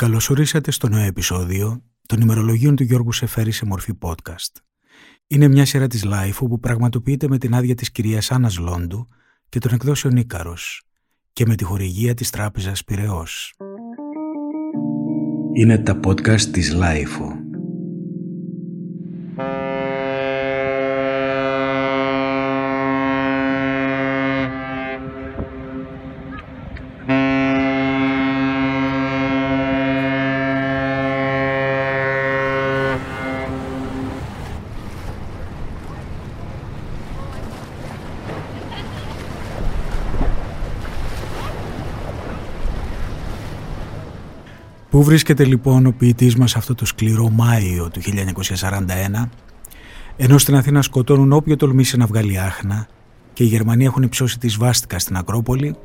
[0.00, 4.52] Καλώς ορίσατε στο νέο επεισόδιο των ημερολογίων του Γιώργου Σεφέρη σε μορφή podcast.
[5.26, 9.08] Είναι μια σειρά της Life που πραγματοποιείται με την άδεια της κυρίας Άννας Λόντου
[9.48, 10.82] και των εκδόσεων Ίκαρος
[11.32, 13.54] και με τη χορηγία της τράπεζας Πυραιός.
[15.52, 17.39] Είναι τα podcast της Life.
[45.00, 49.28] Πού βρίσκεται λοιπόν ο ποιητής μας αυτό το σκληρό Μάιο του 1941
[50.16, 52.86] ενώ στην Αθήνα σκοτώνουν όποιο τολμήσει να βγάλει άχνα
[53.32, 55.76] και οι Γερμανοί έχουν υψώσει τη σβάστηκα στην Ακρόπολη.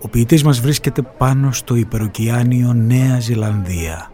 [0.00, 4.10] Ο ποιητής μας βρίσκεται πάνω στο υπεροκειάνιο Νέα Ζηλανδία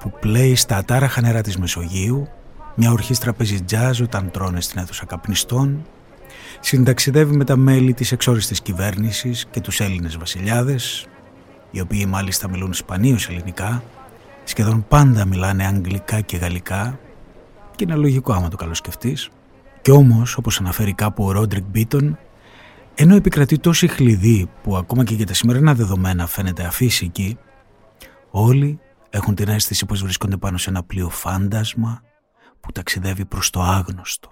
[0.00, 2.28] που πλέει στα ατάραχα νερά της Μεσογείου
[2.78, 5.86] μια ορχήστρα παίζει τζάζ όταν τρώνε στην αίθουσα καπνιστών,
[6.60, 11.06] συνταξιδεύει με τα μέλη της εξόριστης κυβέρνησης και τους Έλληνες βασιλιάδες,
[11.70, 13.82] οι οποίοι μάλιστα μιλούν σπανίως ελληνικά,
[14.44, 16.98] σχεδόν πάντα μιλάνε αγγλικά και γαλλικά
[17.76, 19.28] και είναι λογικό άμα το καλοσκεφτείς.
[19.82, 22.18] Κι όμως, όπως αναφέρει κάπου ο Ρόντρικ Μπίτον,
[22.94, 27.38] ενώ επικρατεί τόση χλειδί που ακόμα και για τα σημερινά δεδομένα φαίνεται αφύσικη,
[28.30, 28.78] όλοι
[29.10, 32.02] έχουν την αίσθηση πως βρίσκονται πάνω σε ένα πλοίο φάντασμα
[32.66, 34.30] που ταξιδεύει προς το άγνωστο.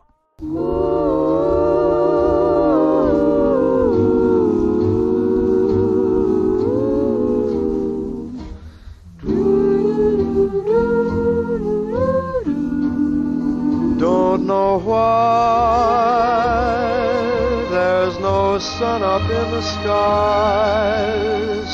[14.06, 16.24] Don't know why
[17.74, 21.04] there's no sun up in the sky,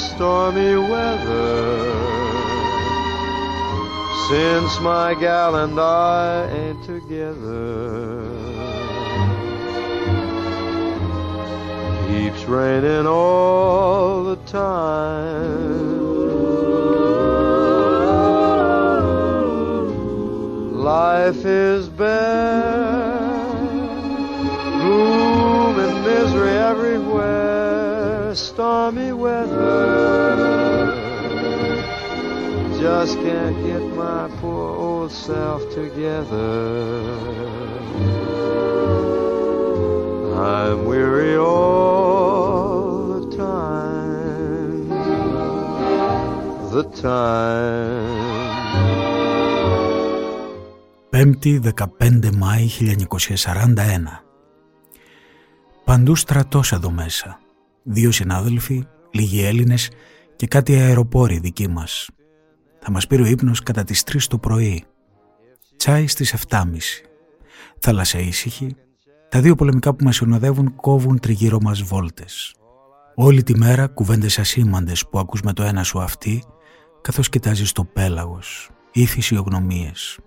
[0.07, 1.90] stormy weather.
[4.31, 8.23] Since my gal and I ain't together.
[12.07, 15.91] Keeps raining all the time.
[20.79, 23.49] Life is bare
[24.79, 28.33] Gloom and misery everywhere.
[28.37, 30.70] Stormy weather
[32.81, 36.53] just can't get my poor old self together.
[40.53, 44.89] I'm weary all the time.
[46.73, 48.21] The time.
[51.11, 51.61] Πέμπτη
[51.99, 54.25] 15 Μάη 1941
[55.85, 57.41] Παντού στρατός εδώ μέσα.
[57.83, 59.91] Δύο συνάδελφοι, λίγοι Έλληνες
[60.37, 62.09] και κάτι αεροπόροι δικοί μας.
[62.81, 64.85] Θα μας πήρε ο ύπνος κατά τις 3 το πρωί.
[65.77, 66.63] Τσάι στις 7.30.
[67.79, 68.77] Θάλασσα ήσυχη.
[69.29, 72.55] Τα δύο πολεμικά που μας συνοδεύουν κόβουν τριγύρω μας βόλτες.
[73.15, 76.45] Όλη τη μέρα κουβέντες ασήμαντες που ακούς με το ένα σου αυτή
[77.01, 80.19] καθώς κοιτάζεις το πέλαγος ή φυσιογνωμίες.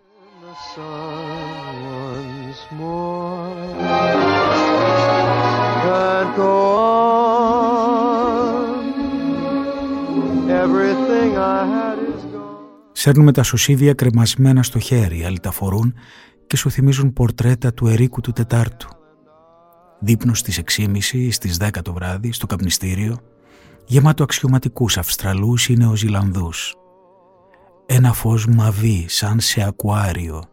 [10.63, 11.82] Everything I had
[13.03, 15.93] Σέρνουμε τα σωσίδια κρεμασμένα στο χέρι, άλλοι τα φορούν
[16.47, 18.87] και σου θυμίζουν πορτρέτα του Ερίκου του Τετάρτου.
[19.99, 23.17] Δείπνος στις 6.30 ή στις 10 το βράδυ, στο καπνιστήριο,
[23.85, 26.75] γεμάτο αξιωματικούς Αυστραλούς ή Νεοζηλανδούς.
[27.85, 30.43] Ένα φως μαβί, σαν σε ακουάριο,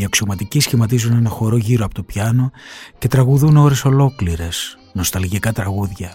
[0.00, 2.50] Οι αξιωματικοί σχηματίζουν ένα χορό γύρω από το πιάνο
[2.98, 6.14] και τραγουδούν ώρες ολόκληρες, νοσταλγικά τραγούδια.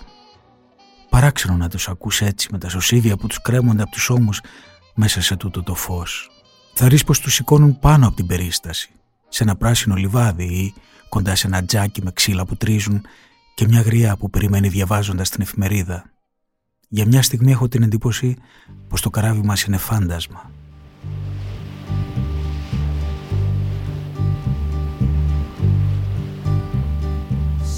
[1.09, 4.41] Παράξενο να τους ακούς έτσι με τα σωσίδια που τους κρέμονται από τους ώμους
[4.95, 6.29] μέσα σε τούτο το φως.
[6.73, 8.89] Θα ρίσεις πως τους σηκώνουν πάνω από την περίσταση,
[9.29, 10.73] σε ένα πράσινο λιβάδι ή
[11.09, 13.01] κοντά σε ένα τζάκι με ξύλα που τρίζουν
[13.55, 16.11] και μια γριά που περιμένει διαβάζοντας την εφημερίδα.
[16.87, 18.37] Για μια στιγμή έχω την εντύπωση
[18.87, 20.51] πως το καράβι μας είναι φάντασμα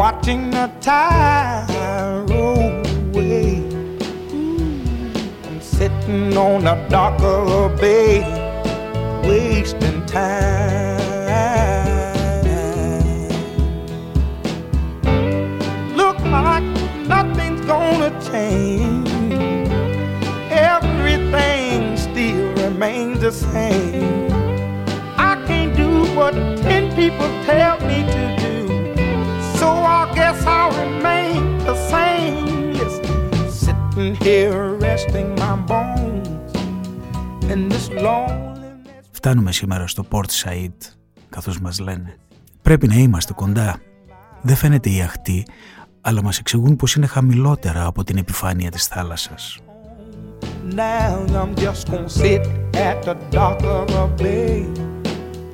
[0.00, 1.66] watching the tide
[2.30, 2.72] roll
[3.10, 3.62] away.
[5.44, 8.22] I'm sitting on a the bay,
[9.28, 10.96] wasting time.
[15.94, 16.64] Look like
[17.06, 19.06] nothing's gonna change.
[20.50, 24.32] Everything still remains the same.
[25.18, 26.32] I can't do what
[26.62, 28.39] ten people tell me to do.
[30.42, 32.72] So I guess I'll remain the same.
[32.80, 32.94] Yes,
[33.64, 36.28] sitting here resting my bones
[37.52, 39.08] in this loneliness.
[39.10, 40.92] Φτάνουμε σήμερα στο Port Said,
[41.28, 42.16] καθώς μας λένε.
[42.62, 43.76] Πρέπει να είμαστε κοντά.
[44.42, 45.46] Δεν φαίνεται η αχτή,
[46.00, 49.58] αλλά μας εξηγούν πως είναι χαμηλότερα από την επιφάνεια της θάλασσας.
[50.76, 52.42] Now I'm just gonna sit
[52.88, 54.64] at the dock of a bay,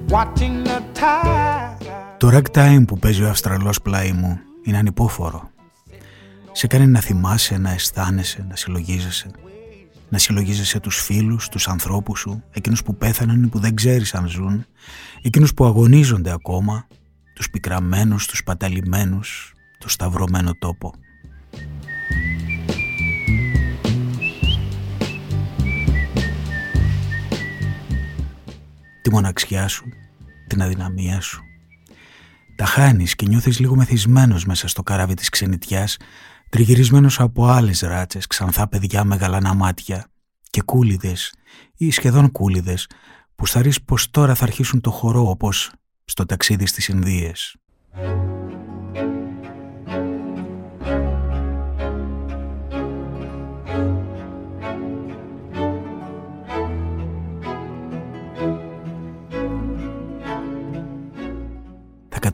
[0.08, 1.86] watching the tide.
[2.18, 5.50] Το ragtime που παίζει ο Αυστραλός πλάι μου είναι ανυπόφορο.
[6.52, 9.30] Σε κάνει να θυμάσαι, να αισθάνεσαι, να συλλογίζεσαι.
[10.08, 14.28] Να συλλογίζεσαι τους φίλους, τους ανθρώπους σου, εκείνους που πέθαναν ή που δεν ξέρεις αν
[14.28, 14.66] ζουν,
[15.22, 16.86] εκείνους που αγωνίζονται ακόμα,
[17.34, 20.94] τους πικραμένους, τους παταλημένους, το σταυρωμένο τόπο.
[29.02, 29.84] Τη μοναξιά σου,
[30.46, 31.45] την αδυναμία σου.
[32.56, 35.96] Τα χάνεις και νιώθεις λίγο μεθυσμένος μέσα στο καράβι της ξενιτιάς,
[36.48, 40.06] τριγυρισμένος από άλλες ράτσες, ξανθά παιδιά με γαλανά μάτια
[40.50, 41.34] και κούλιδες
[41.76, 42.86] ή σχεδόν κούλιδες
[43.34, 45.72] που θα ρεις πως τώρα θα αρχίσουν το χορό όπως
[46.04, 47.56] στο ταξίδι στις Ινδίες.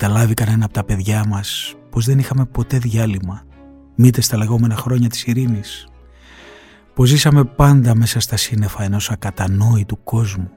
[0.02, 3.42] Καταλάβει κανένα από τα παιδιά μας πως δεν είχαμε ποτέ διάλειμμα,
[3.94, 5.86] μήτε στα λεγόμενα χρόνια της ειρήνης.
[6.94, 10.50] Πως ζήσαμε πάντα μέσα στα σύννεφα ενός ακατανόητου κόσμου.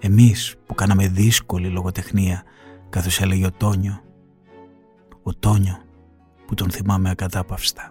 [0.00, 2.42] Εμείς που κάναμε δύσκολη λογοτεχνία,
[2.88, 4.00] καθώς έλεγε ο Τόνιο.
[5.22, 5.78] Ο Τόνιο
[6.46, 7.90] που τον θυμάμαι ακατάπαυστα.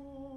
[0.00, 0.27] Oh.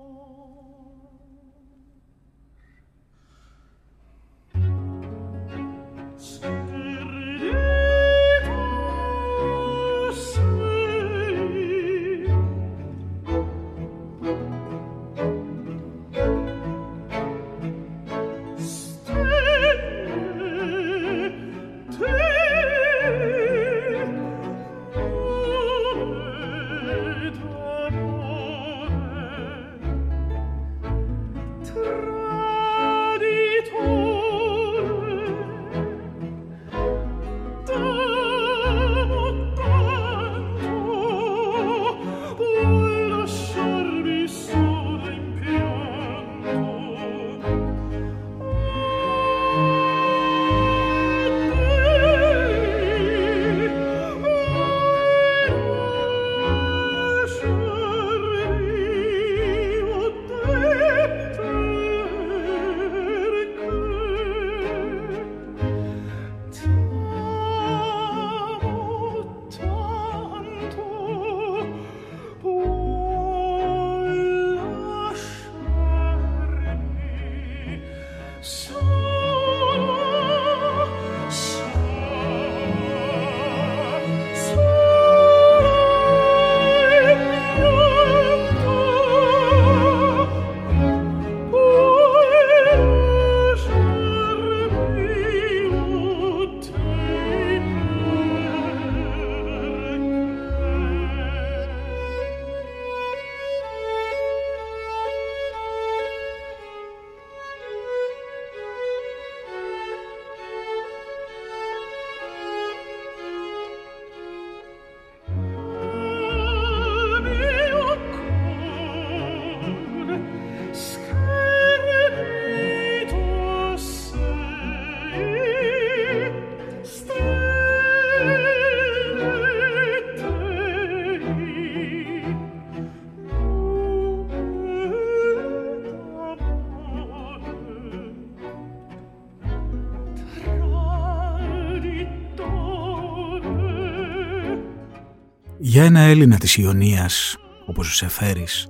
[145.82, 148.68] Για ένα Έλληνα της Ιωνίας, όπως ο Σεφέρης,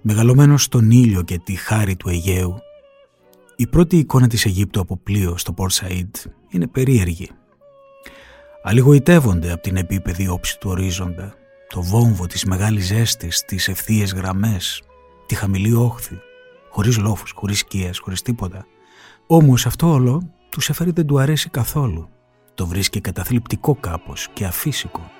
[0.00, 2.54] μεγαλωμένος στον ήλιο και τη χάρη του Αιγαίου,
[3.56, 6.14] η πρώτη εικόνα της Αιγύπτου από πλοίο στο Πορτ Σαΐντ
[6.48, 7.30] είναι περίεργη.
[8.62, 11.34] Αλληγοητεύονται από την επίπεδη όψη του ορίζοντα,
[11.68, 14.82] το βόμβο της μεγάλης ζέστης, τις ευθείες γραμμές,
[15.26, 16.18] τη χαμηλή όχθη,
[16.70, 18.66] χωρίς λόφους, χωρίς σκιές, χωρίς τίποτα.
[19.26, 22.08] Όμως αυτό όλο του Σεφέρη δεν του αρέσει καθόλου.
[22.54, 25.10] Το βρίσκει καταθλιπτικό κάπως και αφύσικο.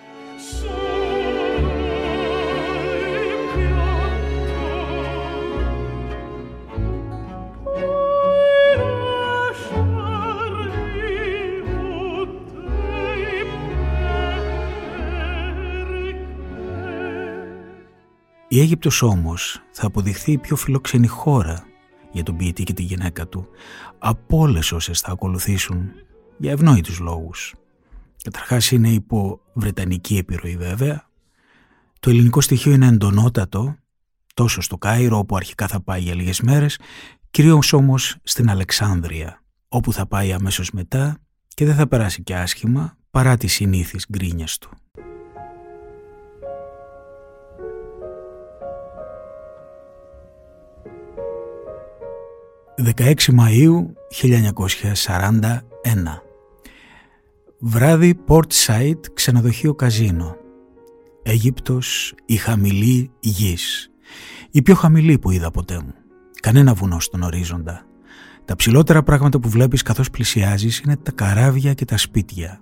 [18.52, 21.66] Η Αίγυπτος όμως θα αποδειχθεί η πιο φιλοξενή χώρα
[22.12, 23.48] για τον ποιητή και τη γυναίκα του
[23.98, 25.90] από όλες όσες θα ακολουθήσουν
[26.38, 27.54] για ευνόητους λόγους.
[28.22, 31.08] Καταρχάς είναι υπό βρετανική επιρροή βέβαια.
[32.00, 33.76] Το ελληνικό στοιχείο είναι εντονότατο
[34.34, 36.78] τόσο στο Κάιρο όπου αρχικά θα πάει για λίγες μέρες
[37.30, 41.18] κυρίως όμως στην Αλεξάνδρεια όπου θα πάει αμέσως μετά
[41.48, 44.70] και δεν θα περάσει και άσχημα παρά τις συνήθεις γκρίνιες του.
[52.76, 53.86] 16 Μαΐου
[54.22, 55.60] 1941
[57.58, 60.36] Βράδυ Port Said ξενοδοχείο καζίνο.
[61.22, 63.90] Αίγυπτος η χαμηλή γης.
[64.50, 65.94] Η πιο χαμηλή που είδα ποτέ μου.
[66.42, 67.86] Κανένα βουνό στον ορίζοντα.
[68.44, 72.60] Τα ψηλότερα πράγματα που βλέπεις καθώς πλησιάζεις είναι τα καράβια και τα σπίτια.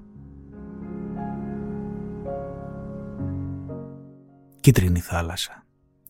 [4.61, 5.65] Κίτρινη θάλασσα.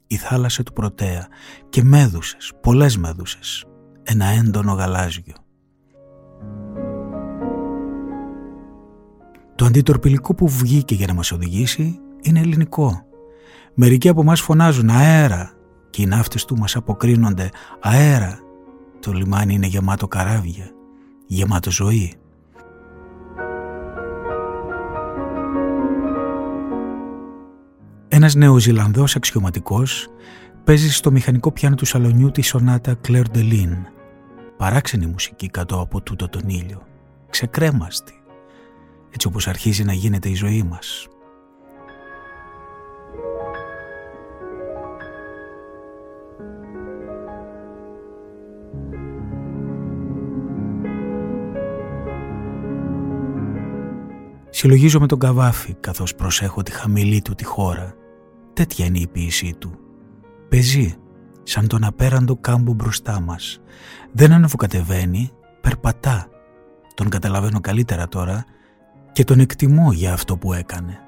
[0.07, 1.29] Η θάλασσα του Πρωτέα.
[1.69, 3.65] Και μέδουσες, πολλές μέδουσες
[4.03, 5.35] ένα έντονο γαλάζιο.
[9.55, 13.05] Το αντιτορπιλικό που βγήκε για να μας οδηγήσει είναι ελληνικό.
[13.75, 15.53] Μερικοί από μας φωνάζουν αέρα
[15.91, 18.39] και οι ναύτες του μας αποκρίνονται αέρα.
[19.01, 20.71] Το λιμάνι είναι γεμάτο καράβια,
[21.27, 22.15] γεμάτο ζωή.
[28.09, 30.09] Ένας νεοζηλανδός αξιωματικός
[30.65, 33.85] παίζει στο μηχανικό πιάνο του σαλονιού τη σονάτα Claire de Lune.
[34.57, 36.83] Παράξενη μουσική κάτω από τούτο τον ήλιο.
[37.31, 38.15] Ξεκρέμαστη.
[39.11, 41.09] Έτσι όπως αρχίζει να γίνεται η ζωή μας.
[54.51, 57.95] Συλλογίζομαι τον καβάφι καθώς προσέχω τη χαμηλή του τη χώρα.
[58.53, 59.90] Τέτοια είναι η ποίησή του
[60.51, 60.97] Παίζει
[61.43, 63.61] σαν τον απέραντο κάμπο μπροστά μας.
[64.13, 65.31] Δεν ανεβοκατεβαίνει,
[65.61, 66.27] περπατά.
[66.95, 68.45] Τον καταλαβαίνω καλύτερα τώρα
[69.13, 70.99] και τον εκτιμώ για αυτό που έκανε.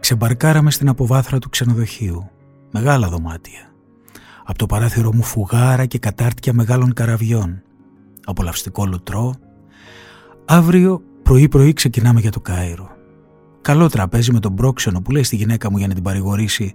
[0.00, 2.30] Ξεμπαρκάραμε στην αποβάθρα του ξενοδοχείου.
[2.70, 3.72] Μεγάλα δωμάτια.
[4.44, 7.62] Από το παράθυρο μου φουγάρα και κατάρτια μεγάλων καραβιών
[8.30, 9.34] απολαυστικό λουτρό.
[10.44, 12.90] Αύριο πρωί-πρωί ξεκινάμε για το Κάιρο.
[13.60, 16.74] Καλό τραπέζι με τον πρόξενο που λέει στη γυναίκα μου για να την παρηγορήσει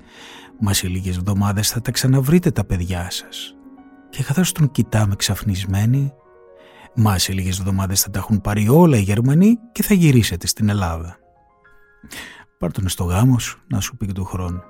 [0.59, 3.55] «Μας σε λίγες εβδομάδες θα τα ξαναβρείτε τα παιδιά σας».
[4.09, 6.13] Και καθώς τον κοιτάμε ξαφνισμένοι
[6.95, 10.69] «Μας σε λίγες εβδομάδες θα τα έχουν πάρει όλα οι Γερμανοί και θα γυρίσετε στην
[10.69, 11.17] Ελλάδα».
[12.59, 14.61] Πάρ' τον στο γάμος σου να σου πει και του χρόνου.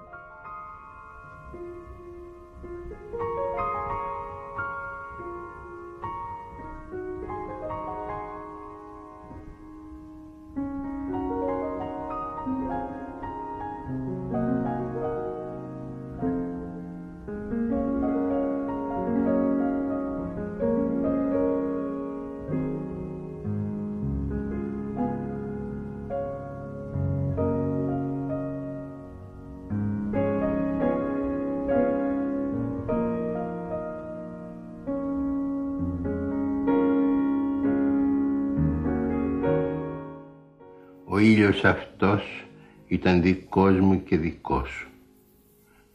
[41.46, 42.46] Ήλιος αυτός
[42.88, 44.88] ήταν δικός μου και δικός σου.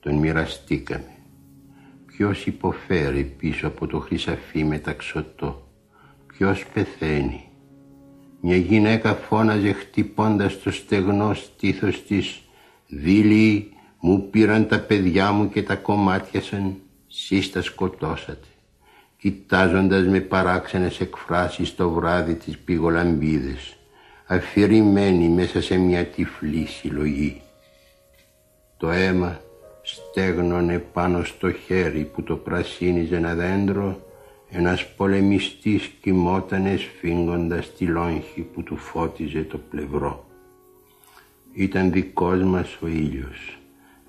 [0.00, 1.14] Τον μοιραστήκαμε.
[2.06, 5.68] Ποιος υποφέρει πίσω από το χρυσαφί μεταξωτό.
[6.26, 7.44] Ποιος πεθαίνει.
[8.40, 12.40] Μια γυναίκα φώναζε χτυπώντας το στεγνό στήθος της
[12.86, 16.76] «Δίλη, μου πήραν τα παιδιά μου και τα κομμάτιασαν,
[17.06, 18.46] σεις τα σκοτώσατε»
[19.16, 23.79] κοιτάζοντας με παράξενες εκφράσεις το βράδυ της πηγολαμπίδες
[24.30, 27.40] αφηρημένη μέσα σε μια τυφλή συλλογή.
[28.76, 29.40] Το αίμα
[29.82, 34.00] στέγνωνε πάνω στο χέρι που το πρασίνιζε ένα δέντρο
[34.48, 40.26] ένας πολεμιστής κοιμότανε σφίγγοντας τη λόγχη που του φώτιζε το πλευρό.
[41.52, 43.58] Ήταν δικός μας ο ήλιος.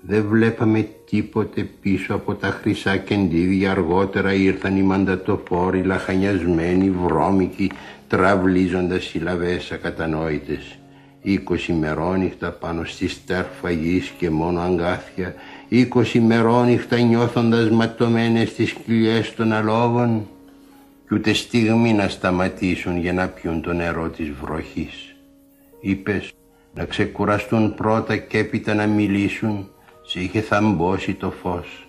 [0.00, 3.70] Δεν βλέπαμε τίποτε πίσω από τα χρυσά κεντίδια.
[3.70, 7.70] Αργότερα ήρθαν οι μαντατοφόροι λαχανιασμένοι, βρώμικοι,
[8.12, 10.78] τραυλίζοντας συλλαβές ακατανόητες.
[11.22, 15.34] Είκοσι μερόνυχτα πάνω στη στέρφα γης και μόνο αγκάθια,
[15.68, 20.28] είκοσι μερόνυχτα νιώθοντας ματωμένες τις κοιλιές των αλόγων
[21.08, 25.14] κι ούτε στιγμή να σταματήσουν για να πιούν το νερό της βροχής.
[25.80, 26.32] Είπες
[26.74, 29.70] να ξεκουραστούν πρώτα και έπειτα να μιλήσουν,
[30.02, 31.88] σε είχε θαμπώσει το φως.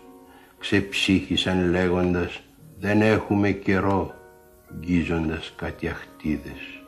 [0.60, 2.42] Ξεψύχησαν λέγοντας
[2.80, 4.13] δεν έχουμε καιρό,
[4.80, 6.82] γκίζοντας κάτι αχτίδες.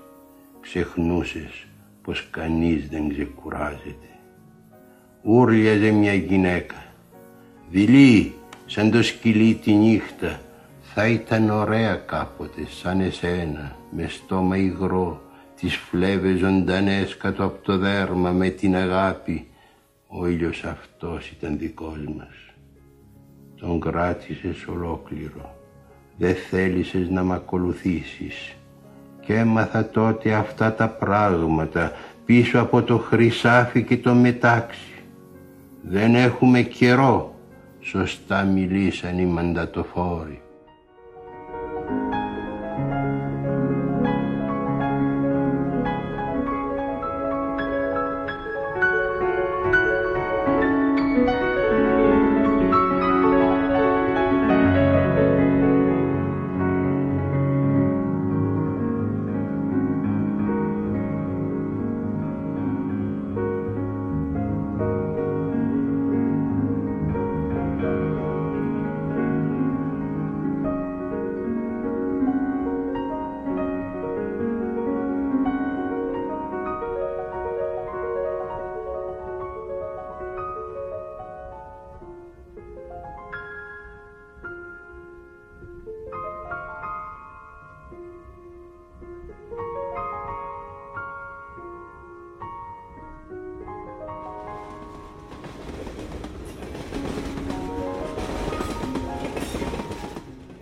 [0.62, 1.66] Ξεχνούσες
[2.02, 4.10] πως κανείς δεν ξεκουράζεται.
[5.22, 6.84] Ούρλιαζε μια γυναίκα,
[7.70, 8.34] δειλή
[8.66, 10.40] σαν το σκυλί τη νύχτα,
[10.82, 15.22] θα ήταν ωραία κάποτε σαν εσένα, με στόμα υγρό,
[15.56, 19.48] τις φλέβες ζωντανές κάτω από το δέρμα με την αγάπη.
[20.08, 22.36] Ο ήλιος αυτός ήταν δικός μας.
[23.56, 25.56] Τον κράτησες ολόκληρο.
[26.18, 28.56] Δεν θέλησες να μ' ακολουθήσεις.
[29.22, 31.92] Και έμαθα τότε αυτά τα πράγματα
[32.26, 35.04] πίσω από το χρυσάφι και το μετάξι.
[35.82, 37.36] Δεν έχουμε καιρό,
[37.80, 40.42] σωστά μιλήσαν οι μαντατοφόροι.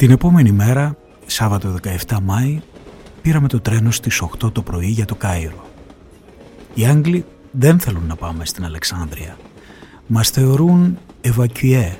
[0.04, 1.76] Την επόμενη μέρα, Σάββατο
[2.08, 2.62] 17 Μάη,
[3.22, 5.66] πήραμε το τρένο στις 8 το πρωί για το Κάιρο.
[6.74, 9.38] Οι Άγγλοι δεν θέλουν να πάμε στην Αλεξάνδρεια.
[10.08, 11.98] Μας θεωρούν ευακουιέ.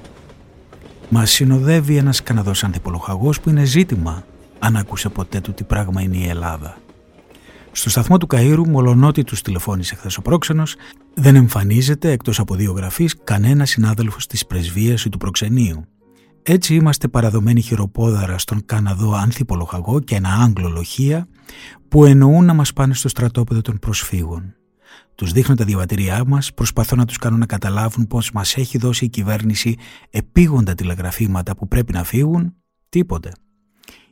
[1.10, 4.24] Μας συνοδεύει ένας Καναδός ανθιπολογαγός που είναι ζήτημα
[4.60, 6.78] αν άκουσε ποτέ του τι πράγμα είναι η Ελλάδα.
[7.72, 10.76] Στο σταθμό του Καΐρου, μολονότι τους τηλεφώνησε χθες ο πρόξενος,
[11.14, 15.88] δεν εμφανίζεται εκτός από δύο γραφείς κανένας συνάδελφος της πρεσβείας ή του προξενείου.
[16.46, 21.28] Έτσι είμαστε παραδομένοι χειροπόδαρα στον Καναδό Ανθιπολογαγό και ένα Άγγλο λοχεία
[21.88, 24.56] που εννοούν να μας πάνε στο στρατόπεδο των προσφύγων.
[25.16, 29.06] Τους δείχνω τα διαβατήριά μας, προσπαθώ να τους κάνω να καταλάβουν πως μας έχει δώσει
[29.06, 29.78] η κυβέρνηση
[30.10, 32.56] επίγοντα τηλεγραφήματα που πρέπει να φύγουν,
[32.90, 33.32] τίποτε.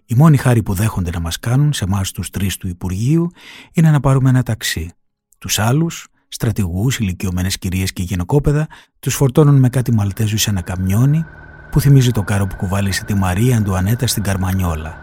[0.05, 3.29] Η μόνη χάρη που δέχονται να μας κάνουν σε εμάς τους τρεις του Υπουργείου
[3.73, 4.91] είναι να πάρουμε ένα ταξί.
[5.37, 8.67] Τους άλλους, στρατηγούς, ηλικιωμένες κυρίες και γενοκόπεδα,
[8.99, 11.25] τους φορτώνουν με κάτι μαλτέζους σε ένα καμιόνι
[11.71, 14.97] που θυμίζει το κάρο που κουβάλισε τη Μαρία Αντουανέτα στην Καρμανιόλα.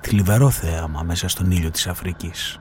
[0.00, 2.58] Θλιβερό θέαμα μέσα στον ήλιο της Αφρικής.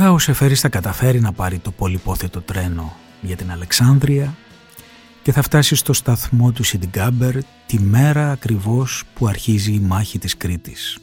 [0.00, 4.34] Τελικά ο Σεφέρης θα καταφέρει να πάρει το πολυπόθετο τρένο για την Αλεξάνδρεια
[5.22, 7.36] και θα φτάσει στο σταθμό του Σιντιγκάμπερ
[7.66, 10.98] τη μέρα ακριβώς που αρχίζει η μάχη της Κρήτης.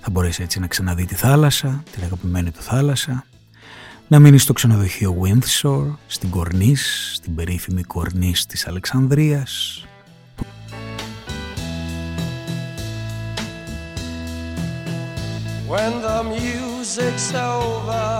[0.00, 3.24] Θα μπορέσει έτσι να ξαναδεί τη θάλασσα, την αγαπημένη του θάλασσα,
[4.08, 9.84] να μείνει στο ξενοδοχείο Windsor, στην Κορνής, στην περίφημη Κορνής της Αλεξανδρίας,
[15.70, 18.18] when the music's over.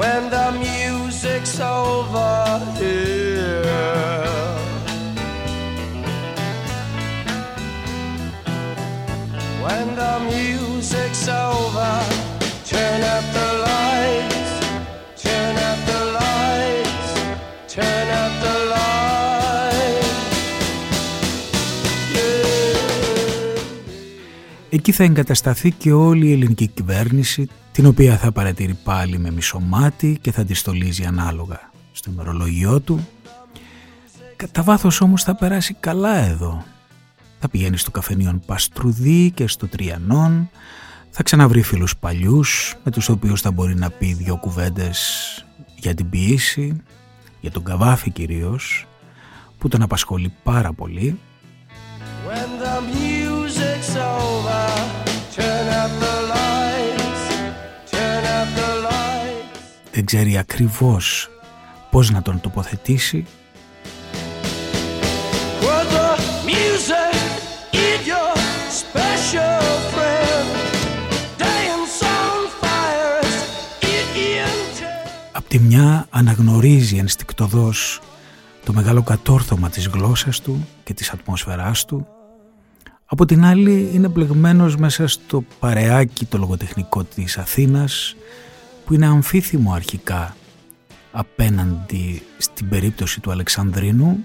[0.00, 3.62] When the music's over here.
[9.62, 11.61] When the music's over.
[24.82, 30.18] Εκεί θα εγκατασταθεί και όλη η ελληνική κυβέρνηση, την οποία θα παρατηρεί πάλι με μισομάτι
[30.20, 33.08] και θα τη στολίζει ανάλογα στο ημερολογιό του.
[34.36, 36.64] Κατά βάθος όμως θα περάσει καλά εδώ.
[37.38, 40.50] Θα πηγαίνει στο καφενείο Παστρουδί και στο Τριανόν,
[41.10, 45.00] θα ξαναβρει φίλους παλιούς με τους οποίους θα μπορεί να πει δυο κουβέντες
[45.76, 46.82] για την ποιήση,
[47.40, 48.86] για τον καβάφι κυρίως,
[49.58, 51.18] που τον απασχολεί πάρα πολύ.
[59.92, 61.30] Δεν ξέρει ακριβώς
[61.90, 63.26] πώς να τον τοποθετήσει.
[75.32, 78.00] Απ' τη μια αναγνωρίζει ενστικτοδός
[78.64, 82.06] το μεγάλο κατόρθωμα της γλώσσας του και της ατμόσφαιράς του.
[83.06, 88.16] Από την άλλη είναι μπλεγμένος μέσα στο παρεάκι το λογοτεχνικό της Αθήνας
[88.92, 90.36] που είναι αμφίθυμο αρχικά
[91.12, 94.24] απέναντι στην περίπτωση του Αλεξανδρίνου.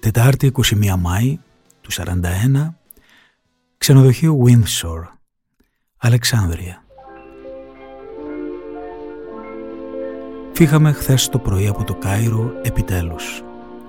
[0.00, 1.38] Τετάρτη 21 Μάη
[1.80, 2.74] του 41
[3.78, 5.02] Ξενοδοχείο Windsor
[5.96, 6.84] Αλεξάνδρεια
[10.60, 13.42] Φύγαμε χθες το πρωί από το Κάιρο επιτέλους.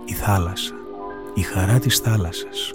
[0.05, 0.73] Η θάλασσα,
[1.33, 2.73] η χαρά της θάλασσας.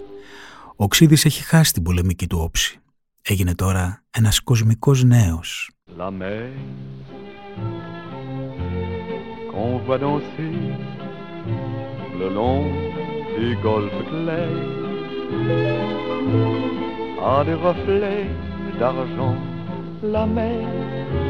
[0.77, 2.81] Ο Ξίδης έχει χάσει την πολεμική του όψη.
[3.23, 5.71] Έγινε τώρα ένας κοσμικός νέος.
[5.99, 6.49] La mer,
[9.51, 10.57] qu'on voit danser
[12.21, 12.65] le long
[13.37, 14.65] des golfes clairs,
[17.35, 18.29] a des reflets
[18.79, 19.37] d'argent,
[20.15, 21.26] la mer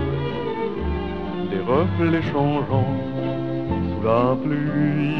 [1.53, 2.97] des reflets changeants
[3.89, 5.15] sous la pluie.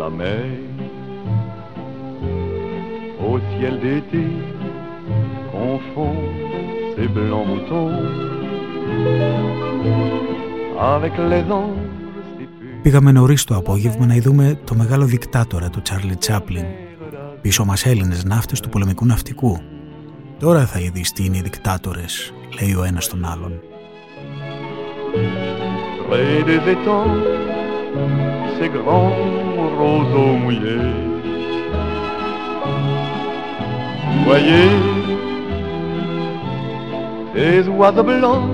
[0.00, 0.46] La mer
[3.28, 4.24] au ciel d'été
[5.52, 6.16] confond
[6.94, 7.94] ses blancs moutons
[10.94, 11.84] avec les anges.
[12.82, 16.64] Πήγαμε νωρίς το απόγευμα να ειδούμε το μεγάλο δικτάτορα του Τσάρλι Τσάπλιν.
[17.40, 19.60] Πίσω μας Έλληνες ναύτες του πολεμικού ναυτικού.
[20.38, 23.60] Τώρα θα είδεις τι είναι οι δικτάτορες λέει ο ένας τον άλλον.
[26.08, 27.14] Près des étangs,
[28.56, 29.12] ces grands
[29.80, 30.92] roseaux mouillés.
[34.26, 34.70] Voyez
[37.34, 38.48] ces oiseaux blancs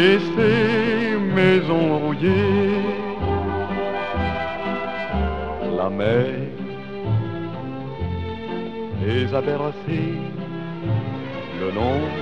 [0.00, 2.84] et ces maisons rouillées.
[5.78, 6.50] La mer
[9.02, 10.39] les a bercés
[11.70, 12.20] le long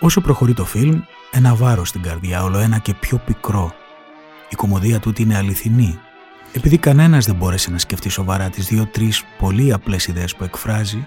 [0.00, 3.74] Όσο προχωρεί το φιλμ, ένα βάρος στην καρδιά, όλο ένα και πιο πικρό.
[4.48, 5.98] Η κομμωδία του είναι αληθινή.
[6.52, 11.06] Επειδή κανένας δεν μπόρεσε να σκεφτεί σοβαρά τις δύο-τρεις πολύ απλές ιδέες που εκφράζει,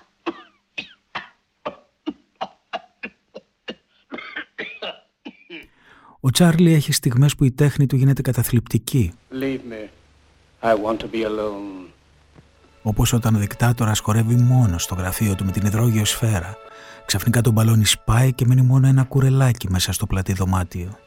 [6.23, 9.13] Ο Τσάρλι έχει στιγμές που η τέχνη του γίνεται καταθλιπτική.
[12.81, 16.55] Όπως όταν ο δικτάτορας χορεύει μόνος στο γραφείο του με την υδρόγειο σφαίρα.
[17.05, 20.97] Ξαφνικά τον μπαλόνι σπάει και μένει μόνο ένα κουρελάκι μέσα στο πλατή δωμάτιο.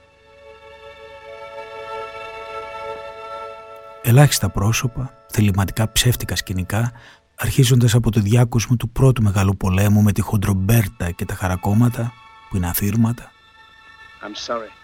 [4.02, 6.92] Ελάχιστα πρόσωπα, θεληματικά ψεύτικα σκηνικά,
[7.34, 12.12] αρχίζοντας από το διάκοσμο του πρώτου μεγάλου πολέμου με τη χοντρομπέρτα και τα χαρακόμματα,
[12.50, 13.32] που είναι αφήρματα.
[14.22, 14.83] I'm sorry.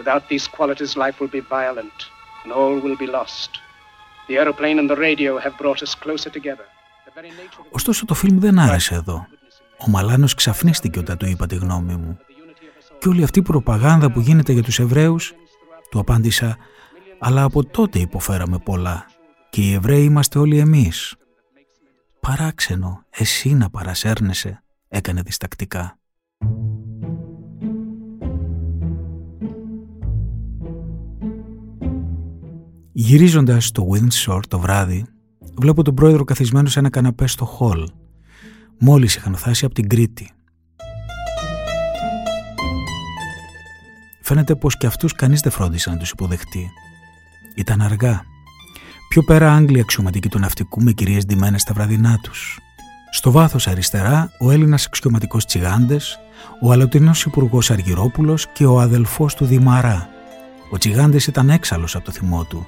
[0.00, 1.98] Without these qualities, life will be violent
[2.42, 3.50] and all will be lost.
[4.28, 6.66] The aeroplane and the radio have brought us closer together.
[7.70, 9.26] Ωστόσο το φιλμ δεν άρεσε εδώ.
[9.78, 12.18] Ο Μαλάνος ξαφνίστηκε όταν του είπα τη γνώμη μου.
[12.98, 15.34] Και όλη αυτή η προπαγάνδα που γίνεται για τους Εβραίους,
[15.90, 16.56] του απάντησα,
[17.18, 19.06] αλλά από τότε υποφέραμε πολλά
[19.50, 21.14] και οι Εβραίοι είμαστε όλοι εμείς.
[22.20, 25.98] Παράξενο, εσύ να παρασέρνεσαι, έκανε διστακτικά.
[33.00, 35.06] Γυρίζοντας στο Windsor το βράδυ,
[35.54, 37.88] βλέπω τον πρόεδρο καθισμένο σε ένα καναπέ στο χολ.
[38.78, 40.30] Μόλις είχαν φτάσει από την Κρήτη.
[44.22, 46.70] Φαίνεται πως και αυτούς κανείς δεν φρόντισε να τους υποδεχτεί.
[47.56, 48.22] Ήταν αργά.
[49.08, 52.58] Πιο πέρα Άγγλοι αξιωματικοί του ναυτικού με κυρίες ντυμένες στα βραδινά τους.
[53.10, 56.18] Στο βάθος αριστερά ο Έλληνας αξιωματικός Τσιγάντες,
[56.62, 60.17] ο Αλωτινός Υπουργός Αργυρόπουλος και ο αδελφός του Δημαρά.
[60.70, 62.66] Ο Τσιγάντες ήταν έξαλλος από το θυμό του.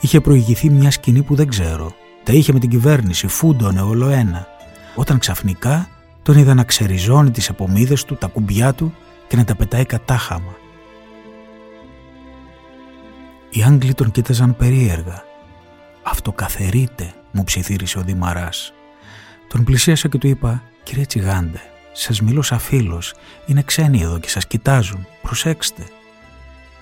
[0.00, 1.92] Είχε προηγηθεί μια σκηνή που δεν ξέρω.
[2.22, 4.46] Τα είχε με την κυβέρνηση, φούντωνε όλο ένα.
[4.94, 5.88] Όταν ξαφνικά
[6.22, 8.94] τον είδα να ξεριζώνει τις επομίδες του, τα κουμπιά του
[9.28, 10.56] και να τα πετάει κατάχαμα.
[13.50, 15.22] Οι Άγγλοι τον κοίταζαν περίεργα.
[16.02, 18.72] «Αυτό καθερείται», μου ψιθύρισε ο Δημαράς.
[19.48, 21.60] Τον πλησίασα και του είπα «Κύριε Τσιγάντε,
[21.92, 23.14] σας μιλώ σαν φίλος.
[23.46, 25.06] Είναι ξένοι εδώ και σας κοιτάζουν.
[25.22, 25.82] Προσέξτε».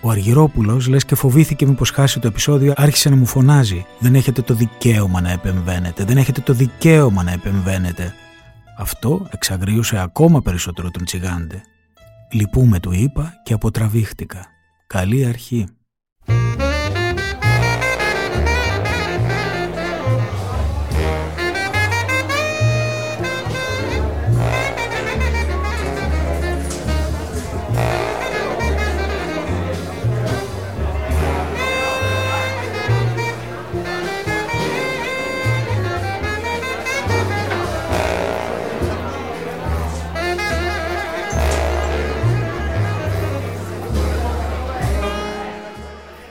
[0.06, 4.42] Ο Αργυρόπουλος, λες και φοβήθηκε μήπως χάσει το επεισόδιο, άρχισε να μου φωνάζει «Δεν έχετε
[4.42, 8.14] το δικαίωμα να επεμβαίνετε, δεν έχετε το δικαίωμα να επεμβαίνετε».
[8.78, 11.60] Αυτό εξαγρίωσε ακόμα περισσότερο τον Τσιγάντε.
[12.32, 14.46] «Λυπούμε» του είπα και αποτραβήχτηκα.
[14.86, 15.66] Καλή αρχή.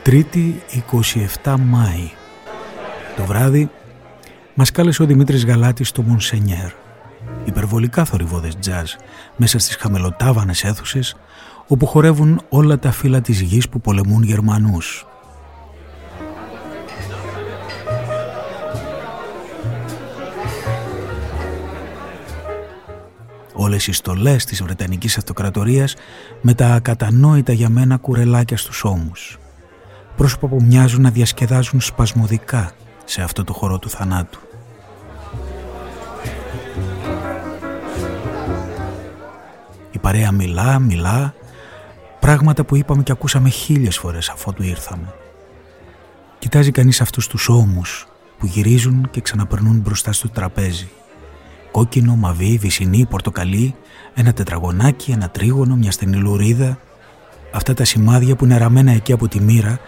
[0.06, 0.62] Τρίτη
[1.44, 2.10] 27 Μάη.
[3.16, 3.70] Το βράδυ
[4.54, 6.72] μας κάλεσε ο Δημήτρης Γαλάτης στο Μονσενιέρ.
[7.46, 8.92] Υπερβολικά θορυβόδες τζάζ
[9.36, 11.16] μέσα στις χαμελοτάβανες αίθουσες
[11.68, 15.08] όπου χορεύουν όλα τα φύλλα της γης που πολεμούν Γερμανούς.
[23.54, 25.96] Όλες οι στολές της Βρετανικής Αυτοκρατορίας
[26.42, 29.40] με τα ακατανόητα για μένα κουρελάκια στους ώμους
[30.16, 32.72] πρόσωπα που μοιάζουν να διασκεδάζουν σπασμωδικά
[33.06, 34.40] σε αυτό το χώρο του θανάτου.
[39.92, 41.34] Η παρέα μιλά, μιλά,
[42.20, 45.14] πράγματα που είπαμε και ακούσαμε χίλιες φορές αφότου ήρθαμε.
[46.40, 50.90] Κοιτάζει κανείς αυτούς τους ώμους που γυρίζουν και ξαναπερνούν μπροστά στο τραπέζι.
[51.72, 53.76] Κόκκινο, μαβί, βυσινή, πορτοκαλί,
[54.14, 56.80] ένα τετραγωνάκι, ένα τρίγωνο, μια στενή λουρίδα,
[57.52, 59.80] αυτά τα σημάδια που είναι ραμμένα εκεί από τη μοίρα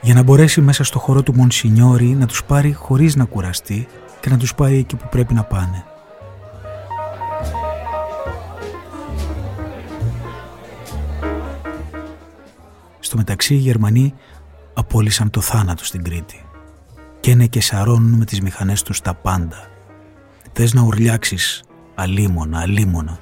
[0.00, 3.86] για να μπορέσει μέσα στο χώρο του Μονσινιόρι να τους πάρει χωρίς να κουραστεί
[4.20, 5.84] και να τους πάει εκεί που πρέπει να πάνε.
[13.00, 14.14] Στο μεταξύ οι Γερμανοί
[14.74, 16.44] απόλυσαν το θάνατο στην Κρήτη
[17.20, 19.68] και είναι και σαρώνουν με τις μηχανές τους τα πάντα.
[20.52, 21.62] Θες να ουρλιάξεις
[21.94, 23.18] αλίμονα, αλίμονα.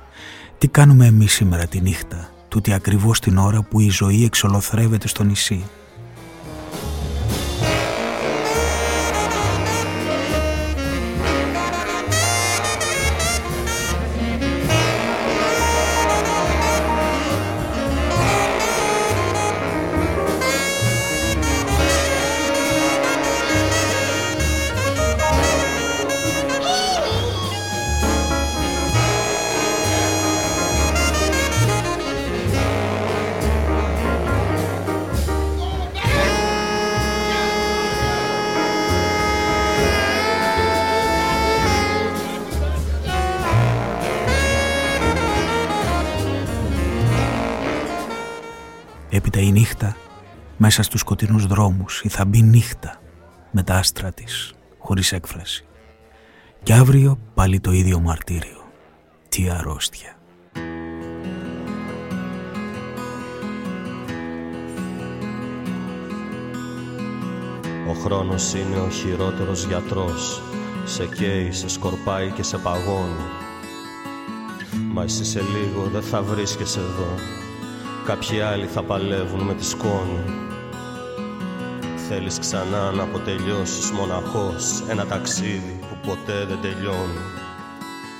[0.58, 5.24] Τι κάνουμε εμείς σήμερα τη νύχτα τούτη ακριβώς την ώρα που η ζωή εξολοθρεύεται στο
[5.24, 5.64] νησί;
[50.68, 53.00] Μέσα στους σκοτεινούς δρόμους ή θα μπει νύχτα
[53.50, 55.64] με τα άστρα της χωρίς έκφραση.
[56.62, 58.62] Και αύριο πάλι το ίδιο μαρτύριο.
[59.28, 60.16] Τι αρρώστια.
[67.88, 70.42] Ο χρόνος είναι ο χειρότερος γιατρός
[70.84, 73.26] Σε καίει, σε σκορπάει και σε παγώνει
[74.92, 77.14] Μα εσύ σε λίγο δεν θα βρίσκεσαι εδώ
[78.04, 80.46] Κάποιοι άλλοι θα παλεύουν με τη σκόνη
[82.10, 87.24] Θέλεις ξανά να αποτελειώσεις μοναχός Ένα ταξίδι που ποτέ δεν τελειώνει.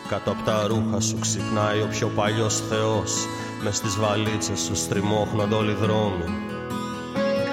[0.09, 3.13] Κάτω από τα ρούχα σου ξυπνάει ο πιο παλιός θεός
[3.63, 6.27] Μες στις βαλίτσες σου στριμώχνονται όλοι οι δρόμοι.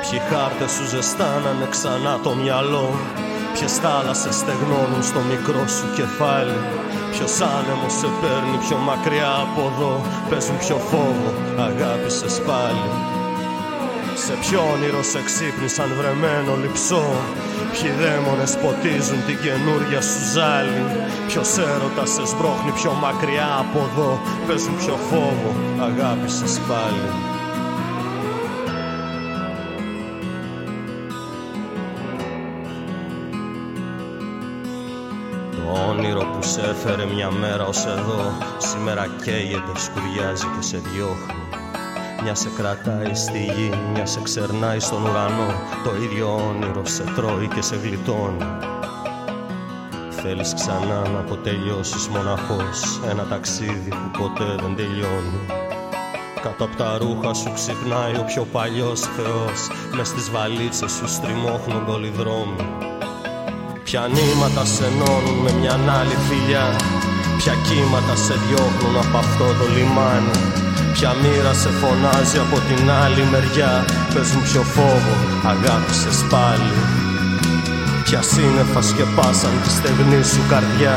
[0.02, 2.90] Ποιοι χάρτες σου ζεστάνανε ξανά το μυαλό
[3.54, 6.60] Ποιες θάλασσες στεγνώνουν στο μικρό σου κεφάλι.
[7.12, 9.94] Ποιος άνεμος σε παίρνει πιο μακριά από εδώ
[10.30, 11.30] Παίζουν πιο φόβο,
[11.68, 13.15] αγάπησες πάλι
[14.16, 17.06] σε ποιο όνειρο σε ξύπνησαν βρεμένο λυψό.
[17.72, 20.84] Ποιοι δαίμονες ποτίζουν την καινούρια σου ζάλη.
[21.28, 24.22] Ποιος έρωτας σε σμπρώχνει πιο μακριά από εδώ.
[24.48, 25.50] Παίζουν πιο φόβο,
[25.88, 27.08] αγάπησες πάλι.
[35.56, 41.45] Το όνειρο που σε έφερε μια μέρα ως εδώ Σήμερα καίγεται, σκουριάζει και σε διώχνει
[42.26, 45.54] Μια σε κρατάει στη γη, μια σε ξερνάει στον ουρανό.
[45.84, 48.46] Το ίδιο όνειρο σε τρώει και σε γλιτώνει.
[50.10, 55.46] Θέλεις ξανά να αποτελειώσεις μοναχός Ένα ταξίδι που ποτέ δεν τελειώνει.
[56.42, 59.70] Κάτω από τα ρούχα σου ξυπνάει ο πιο παλιός θεός.
[59.96, 62.68] Μες στις βαλίτσες σου στριμώχνονται όλοι οι δρόμοι.
[63.84, 66.76] Ποια νήματα σε ενώνουν με μια άλλη φιλιά
[67.38, 70.38] Ποια κύματα σε διώχνουν από αυτό το λιμάνι.
[70.94, 73.74] Ποια μοίρα σε φωνάζει από την άλλη μεριά.
[74.14, 75.16] Παίζουν πιο φόβο,
[75.54, 76.76] αγάπησες πάλι.
[78.06, 80.96] Ποια σύννεφα σκεπάσαν τη στεγνή σου καρδιά.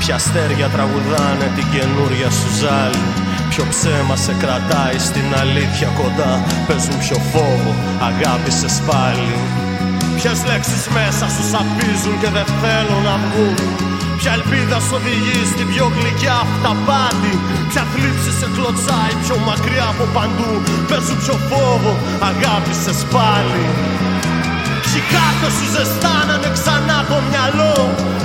[0.00, 3.04] Ποια αστέρια τραγουδάνε την καινούρια σου ζάλη.
[3.50, 6.32] Ποιο ψέμα σε κρατάει στην αλήθεια κοντά.
[6.66, 7.72] Παίζουν πιο φόβο,
[8.08, 9.34] αγάπησες πάλι.
[10.18, 15.66] Ποιες λέξεις μέσα σου σαπίζουν και δεν θέλουν να βγουν Ποια ελπίδα σου οδηγεί στην
[15.72, 17.32] πιο γλυκιά αυταπάτη
[17.70, 20.52] Ποια θλίψη σε κλωτσάει πιο μακριά από παντού;
[20.88, 21.92] Παίζουν πιο φόβο,
[22.30, 23.64] αγάπησες πάλι.
[24.84, 27.76] Ποιοι κάτω σου ζεστάνανε ξανά το μυαλό;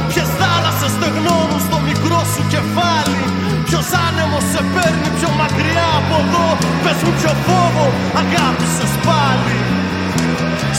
[0.10, 3.24] Ποιες θάλασσες στεγνώνουν στο μικρό σου κεφάλι;
[3.68, 6.48] Ποιος άνεμος σε παίρνει πιο μακριά από εδώ;
[6.84, 7.86] Πες μου πιο φόβο,
[8.22, 9.58] αγάπησες πάλι.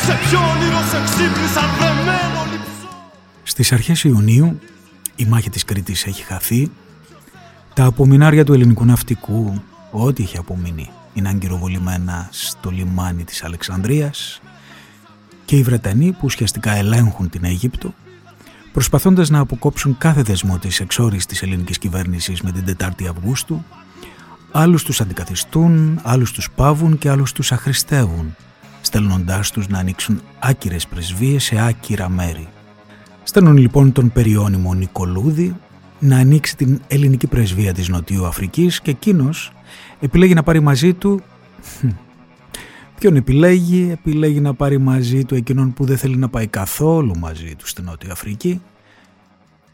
[0.05, 2.89] Σε ποιο όνειρο σε ξύπνησαν βρεμένο λυψό
[3.43, 4.49] Στις αρχές Ιουνίου
[5.17, 6.71] η μάχη της Κρήτης έχει χαθεί.
[7.75, 14.41] Τα απομεινάρια του ελληνικού ναυτικού, ό,τι είχε απομείνει, είναι αγκυροβολημένα στο λιμάνι της Αλεξανδρίας
[15.45, 17.95] και οι Βρετανοί που ουσιαστικά ελέγχουν την Αίγυπτο
[18.73, 23.65] προσπαθώντας να αποκόψουν κάθε δεσμό της εξόρης της ελληνικής κυβέρνησης με την 4η Αυγούστου
[24.53, 28.37] άλλους τους αντικαθιστούν, άλλους τους πάβουν και άλλους τους αχρηστεύουν
[28.81, 32.49] στέλνοντάς τους να ανοίξουν άκυρες πρεσβείες σε άκυρα μέρη.
[33.23, 35.57] Στέλνουν λοιπόν τον περιώνυμο Νικολούδη
[35.99, 39.53] να ανοίξει την ελληνική πρεσβεία της Νοτιού Αφρικής και εκείνος
[40.01, 41.21] επιλέγει να πάρει μαζί του...
[42.99, 47.55] Ποιον επιλέγει, επιλέγει να πάρει μαζί του εκείνον που δεν θέλει να πάει καθόλου μαζί
[47.55, 48.61] του στην Νότια Αφρική,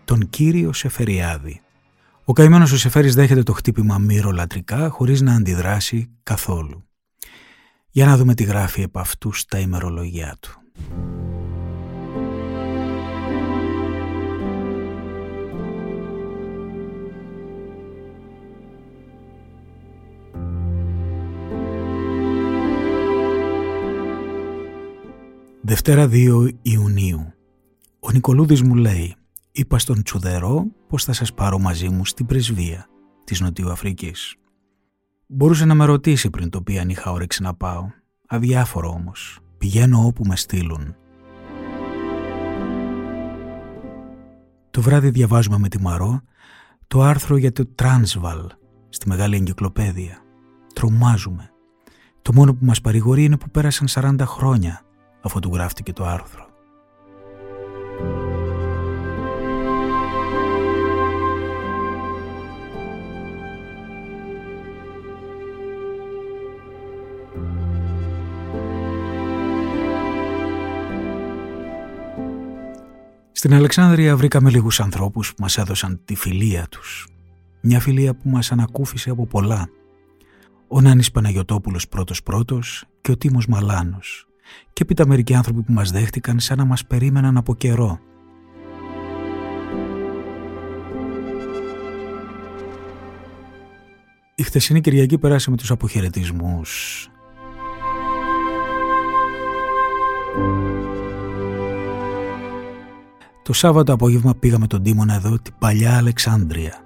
[0.04, 1.60] τον κύριο Σεφεριάδη.
[2.24, 6.84] Ο καημένος ο Σεφέρης δέχεται το χτύπημα μυρολατρικά χωρίς να αντιδράσει καθόλου.
[7.90, 10.62] Για να δούμε τι γράφει επ' αυτού στα ημερολογιά του.
[25.68, 27.32] Δευτέρα 2 Ιουνίου.
[28.00, 29.16] Ο Νικολούδης μου λέει
[29.52, 32.86] «Είπα στον Τσουδερό πως θα σας πάρω μαζί μου στην πρεσβεία
[33.24, 34.36] της Νοτιού Αφρικής».
[35.26, 37.86] Μπορούσε να με ρωτήσει πριν το πει αν είχα όρεξη να πάω.
[38.28, 39.38] Αδιάφορο όμως.
[39.58, 40.94] Πηγαίνω όπου με στείλουν.
[44.70, 46.20] Το βράδυ διαβάζουμε με τη Μαρό
[46.86, 48.40] το άρθρο για το Τράνσβαλ
[48.88, 50.18] στη Μεγάλη Εγκυκλοπαίδεια.
[50.74, 51.50] Τρομάζουμε.
[52.22, 54.82] Το μόνο που μας παρηγορεί είναι που πέρασαν 40 χρόνια
[55.28, 56.46] αφού του γράφτηκε το άρθρο.
[73.32, 77.08] Στην Αλεξάνδρεια βρήκαμε λίγους ανθρώπους που μας έδωσαν τη φιλία τους.
[77.62, 79.68] Μια φιλία που μας ανακούφισε από πολλά.
[80.68, 84.27] ο Νάνης Παναγιωτόπουλος πρώτος πρώτος και ο Τίμος Μαλάνος
[84.72, 87.98] και έπειτα μερικοί άνθρωποι που μας δέχτηκαν σαν να μας περίμεναν από καιρό.
[94.34, 97.08] Η χθεσινή Κυριακή πέρασε με τους αποχαιρετισμούς.
[103.42, 106.82] Το Σάββατο απόγευμα πήγαμε τον Τίμωνα εδώ την παλιά Αλεξάνδρεια.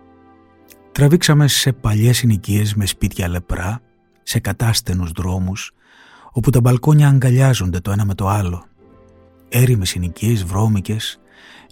[0.93, 3.81] Τραβήξαμε σε παλιές συνοικίες με σπίτια λεπρά,
[4.23, 5.73] σε κατάστενους δρόμους,
[6.33, 8.65] όπου τα μπαλκόνια αγκαλιάζονται το ένα με το άλλο.
[9.49, 11.21] Έρημες συνοικίες, βρώμικες,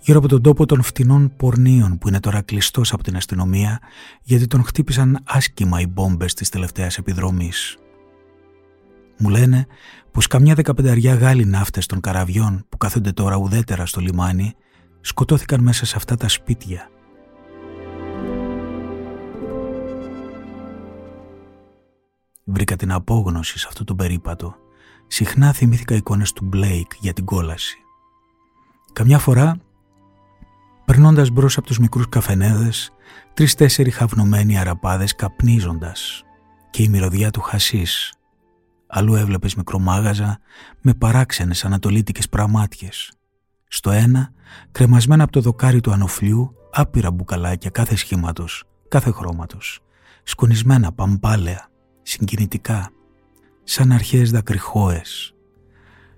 [0.02, 3.80] γύρω από τον τόπο των φτηνών πορνίων που είναι τώρα κλειστός από την αστυνομία
[4.22, 7.76] γιατί τον χτύπησαν άσκημα οι μπόμπες της τελευταίας επιδρομής.
[9.18, 9.66] Μου λένε
[10.11, 14.54] πως καμιά δεκαπενταριά Γάλλοι ναύτες των καραβιών που κάθονται τώρα ουδέτερα στο λιμάνι
[15.00, 16.90] σκοτώθηκαν μέσα σε αυτά τα σπίτια.
[22.45, 24.55] Βρήκα την απόγνωση σε αυτό το περίπατο.
[25.07, 27.78] Συχνά θυμήθηκα εικόνες του Μπλέικ για την κόλαση.
[28.93, 29.57] Καμιά φορά,
[30.84, 32.91] περνώντας μπρος από τους μικρούς καφενέδες,
[33.34, 36.22] τρεις-τέσσερι χαυνωμένοι αραπάδες καπνίζοντας
[36.70, 38.14] και η μυρωδιά του χασίς.
[38.86, 40.38] Αλλού έβλεπες μικρομάγαζα
[40.80, 43.12] με παράξενες ανατολίτικες πραμάτιες.
[43.68, 44.32] Στο ένα,
[44.72, 49.80] κρεμασμένα από το δοκάρι του ανοφλιού, άπειρα μπουκαλάκια κάθε σχήματος, κάθε χρώματος,
[50.22, 51.69] σκονισμένα παμπάλαια,
[52.03, 52.90] συγκινητικά,
[53.62, 55.34] σαν αρχαίες δακρυχώες.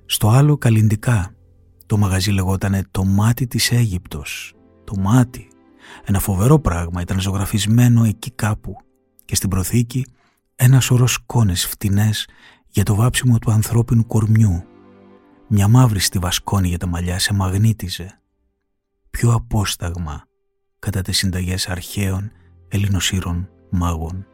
[0.06, 1.34] Στο άλλο καλλιντικά,
[1.86, 4.54] το μαγαζί λεγότανε «Το μάτι της Αίγυπτος».
[4.84, 5.48] Το μάτι,
[6.04, 8.76] ένα φοβερό πράγμα, ήταν ζωγραφισμένο εκεί κάπου
[9.24, 10.06] και στην προθήκη
[10.56, 12.28] ένα σωρός σκόνες φτηνές
[12.68, 14.64] για το βάψιμο του ανθρώπινου κορμιού
[15.54, 18.20] μια μαύρη στιβασκόνη για τα μαλλιά σε μαγνήτιζε.
[19.10, 20.24] Πιο απόσταγμα
[20.78, 22.32] κατά τις συνταγές αρχαίων
[22.68, 24.26] ελληνοσύρων μάγων.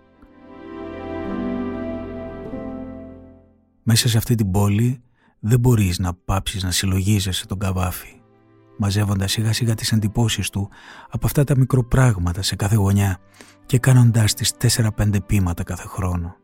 [3.91, 5.03] Μέσα σε αυτή την πόλη
[5.39, 8.21] δεν μπορείς να πάψεις να συλλογίζεσαι τον καβάφι,
[8.79, 10.69] μαζεύοντας σιγά σιγά τις εντυπώσεις του
[11.11, 13.19] από αυτά τα μικροπράγματα σε κάθε γωνιά
[13.67, 14.53] και κάνοντάς τις
[14.97, 16.37] 4-5 πείματα κάθε χρόνο.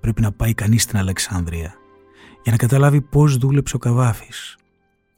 [0.00, 1.74] Πρέπει να πάει κανείς στην Αλεξάνδρεια
[2.42, 4.56] για να καταλάβει πώς δούλεψε ο Καβάφης.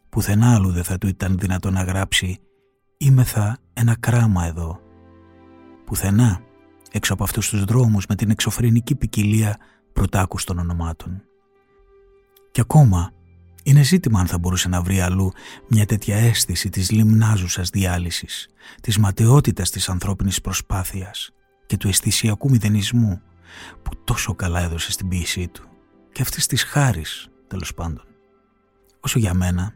[0.08, 2.38] Πουθενά άλλου δεν θα του ήταν δυνατό να γράψει
[2.96, 4.80] «Είμεθα ένα κράμα εδώ».
[5.84, 6.40] Πουθενά,
[6.90, 9.56] έξω από αυτούς τους δρόμους με την εξωφρενική ποικιλία
[9.92, 11.24] πρωτάκουστων ονομάτων.
[12.50, 13.12] Και ακόμα,
[13.62, 15.32] είναι ζήτημα αν θα μπορούσε να βρει αλλού
[15.68, 18.48] μια τέτοια αίσθηση της λιμνάζουσας διάλυσης,
[18.80, 21.30] της ματαιότητας της ανθρώπινης προσπάθειας
[21.66, 23.20] και του αισθησιακού μηδενισμού
[23.82, 25.68] που τόσο καλά έδωσε στην ποίησή του
[26.12, 28.04] και αυτής της χάρης τέλος πάντων.
[29.00, 29.74] Όσο για μένα,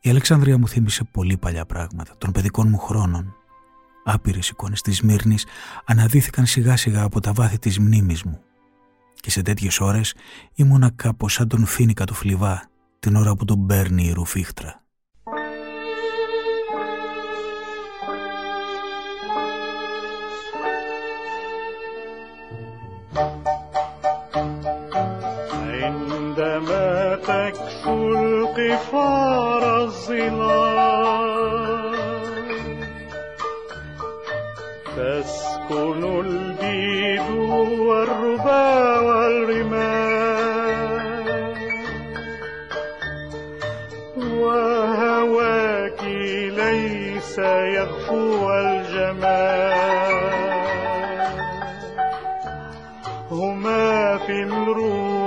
[0.00, 3.34] η Αλεξανδρία μου θύμισε πολύ παλιά πράγματα των παιδικών μου χρόνων.
[4.04, 5.46] Άπειρες εικόνες της Μύρνης
[5.84, 8.40] αναδύθηκαν σιγά σιγά από τα βάθη της μνήμης μου
[9.15, 10.13] και σε τέτοιες ώρες
[10.55, 12.69] ήμουνα κάπως σαν τον φίνικα του φλιβά
[12.99, 14.81] την ώρα που τον παίρνει η ρουφίχτρα.
[28.57, 31.11] غفار الظلال
[34.95, 36.14] تسكن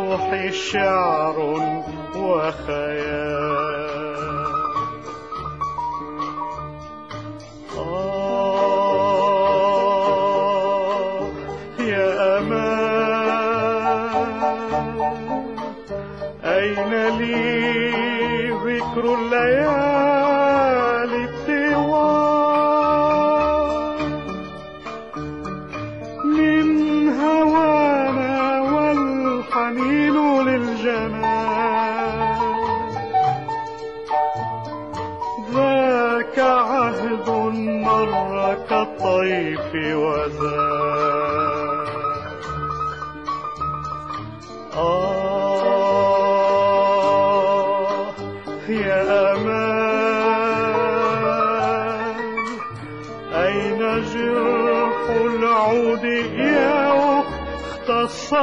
[0.09, 1.39] الروح شعر
[2.15, 4.08] وخيال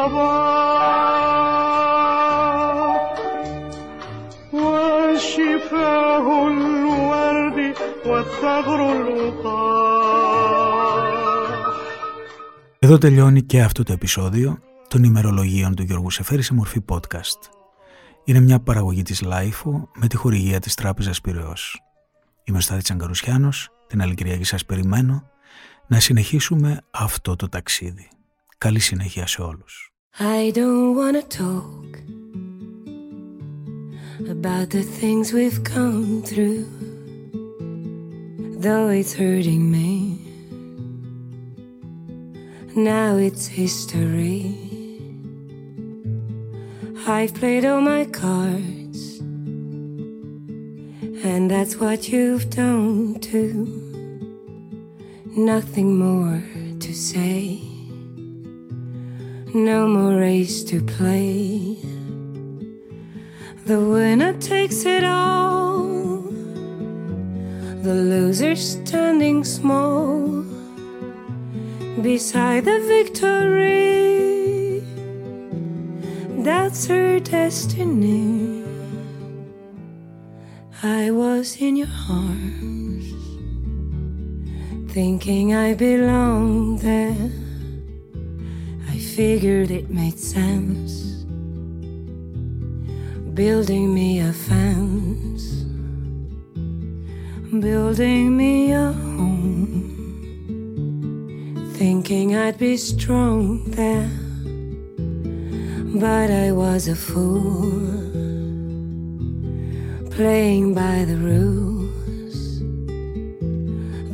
[0.06, 1.42] الصباح
[4.54, 7.58] وشفاه الورد
[8.06, 10.02] والثغر الوقاح
[12.80, 17.40] Εδώ τελειώνει και αυτό το επεισόδιο των ημερολογίων του Γιώργου Σεφέρη σε μορφή podcast.
[18.24, 21.82] Είναι μια παραγωγή της Λάιφου με τη χορηγία της Τράπεζας Πυραιός.
[22.44, 25.24] Είμαι ο Στάδη Τσαγκαρουσιάνος, την άλλη Κυριακή σας περιμένω
[25.88, 28.10] να συνεχίσουμε αυτό το ταξίδι.
[28.62, 29.92] Καλή συνέχεια σε όλους.
[30.19, 31.99] I don't wanna talk
[34.31, 36.65] about the things we've come through,
[38.59, 40.19] though it's hurting me.
[42.75, 44.57] Now it's history.
[47.07, 49.19] I've played all my cards,
[51.29, 53.67] and that's what you've done too.
[55.37, 56.43] Nothing more
[56.81, 57.66] to say,
[59.65, 61.79] no more race to play.
[63.65, 65.83] The winner takes it all,
[67.83, 70.45] the loser standing small
[72.03, 74.85] beside the victory.
[76.45, 78.63] That's her destiny.
[80.83, 83.07] I was in your arms,
[84.93, 87.46] thinking I belonged there.
[89.17, 91.25] Figured it made sense,
[93.33, 95.65] building me a fence,
[97.63, 100.13] building me a home,
[101.79, 104.11] thinking I'd be strong there.
[105.99, 107.81] But I was a fool.
[110.11, 112.61] Playing by the rules.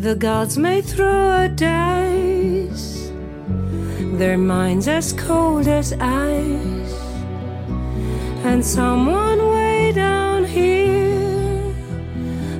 [0.00, 2.61] The gods may throw a dice,
[4.22, 6.94] their minds as cold as ice.
[8.48, 11.74] And someone way down here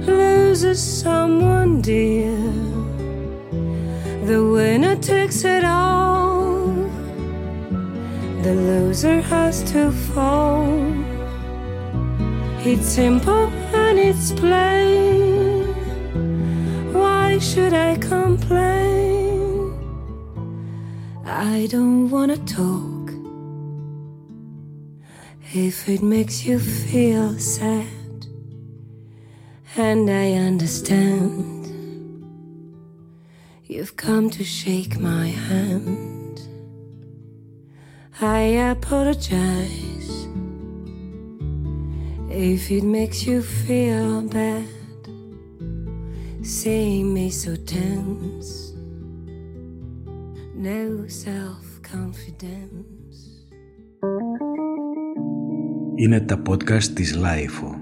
[0.05, 2.37] loses someone dear.
[4.31, 6.67] The winner takes it all,
[8.47, 10.67] the loser has to fall.
[12.71, 13.47] It's simple
[13.85, 15.63] and it's plain.
[16.93, 19.12] Why should I complain?
[21.45, 23.11] I don't wanna talk.
[25.53, 28.27] If it makes you feel sad,
[29.77, 31.67] and I understand,
[33.65, 36.41] you've come to shake my hand.
[38.21, 40.29] I apologize
[42.31, 44.69] if it makes you feel bad,
[46.43, 48.62] seeing me so tense,
[50.62, 53.18] no self confidence.
[55.96, 57.81] Είναι τα podcast της Λάιφου.